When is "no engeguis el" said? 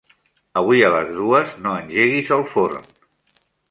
1.67-2.47